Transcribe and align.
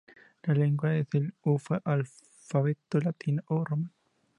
La 0.47 0.55
lengua 0.55 0.93
usa 1.51 1.77
el 1.77 1.81
alfabeto 1.93 2.97
latino 3.01 3.43
o 3.49 3.63
romano. 3.63 3.91